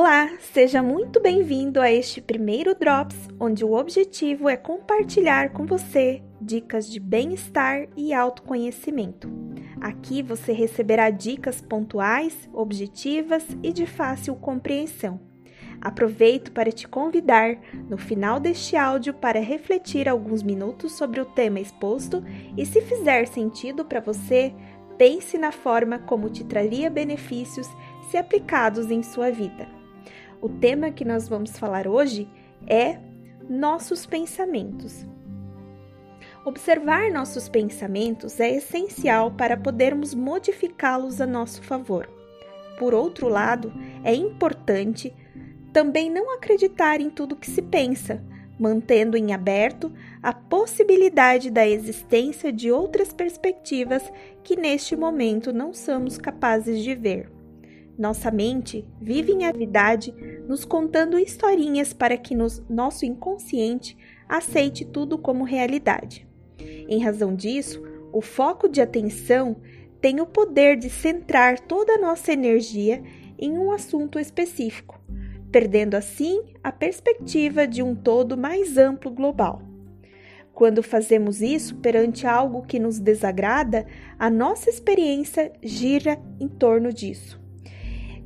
[0.00, 6.22] Olá, seja muito bem-vindo a este primeiro Drops, onde o objetivo é compartilhar com você
[6.40, 9.28] dicas de bem-estar e autoconhecimento.
[9.80, 15.18] Aqui você receberá dicas pontuais, objetivas e de fácil compreensão.
[15.80, 17.58] Aproveito para te convidar,
[17.90, 22.22] no final deste áudio, para refletir alguns minutos sobre o tema exposto
[22.56, 24.54] e, se fizer sentido para você,
[24.96, 27.68] pense na forma como te traria benefícios
[28.08, 29.77] se aplicados em sua vida.
[30.40, 32.28] O tema que nós vamos falar hoje
[32.64, 32.98] é
[33.48, 35.04] nossos pensamentos.
[36.44, 42.08] Observar nossos pensamentos é essencial para podermos modificá-los a nosso favor.
[42.78, 43.72] Por outro lado,
[44.04, 45.12] é importante
[45.72, 48.22] também não acreditar em tudo que se pensa,
[48.58, 54.10] mantendo em aberto a possibilidade da existência de outras perspectivas
[54.44, 57.28] que neste momento não somos capazes de ver.
[57.98, 60.14] Nossa mente vive em avidade
[60.48, 63.96] nos contando historinhas para que nos, nosso inconsciente
[64.26, 66.26] aceite tudo como realidade.
[66.88, 67.82] Em razão disso,
[68.12, 69.56] o foco de atenção
[70.00, 73.02] tem o poder de centrar toda a nossa energia
[73.38, 74.98] em um assunto específico,
[75.52, 79.62] perdendo assim a perspectiva de um todo mais amplo global.
[80.54, 83.86] Quando fazemos isso perante algo que nos desagrada,
[84.18, 87.40] a nossa experiência gira em torno disso.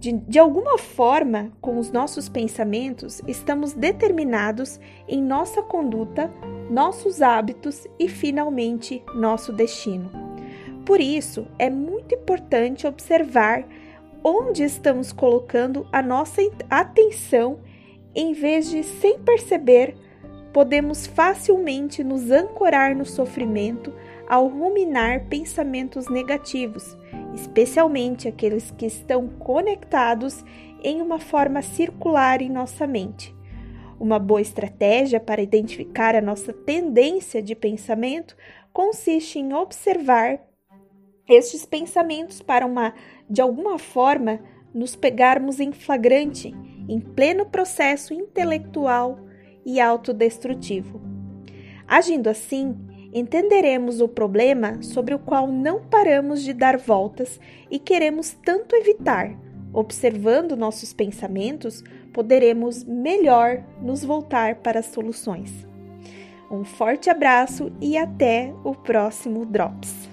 [0.00, 6.30] De, de alguma forma, com os nossos pensamentos, estamos determinados em nossa conduta,
[6.70, 10.08] nossos hábitos e, finalmente, nosso destino.
[10.86, 13.66] Por isso, é muito importante observar
[14.22, 17.58] onde estamos colocando a nossa atenção,
[18.14, 19.96] em vez de, sem perceber,
[20.52, 23.92] podemos facilmente nos ancorar no sofrimento
[24.28, 26.96] ao ruminar pensamentos negativos
[27.38, 30.44] especialmente aqueles que estão conectados
[30.82, 33.34] em uma forma circular em nossa mente.
[33.98, 38.36] Uma boa estratégia para identificar a nossa tendência de pensamento
[38.72, 40.40] consiste em observar
[41.28, 42.94] estes pensamentos para uma
[43.28, 44.40] de alguma forma
[44.74, 46.54] nos pegarmos em flagrante,
[46.88, 49.18] em pleno processo intelectual
[49.64, 51.00] e autodestrutivo.
[51.86, 52.76] Agindo assim,
[53.18, 57.40] entenderemos o problema sobre o qual não paramos de dar voltas
[57.70, 59.36] e queremos tanto evitar.
[59.72, 65.66] Observando nossos pensamentos, poderemos melhor nos voltar para as soluções.
[66.50, 70.08] Um forte abraço e até o próximo Drops!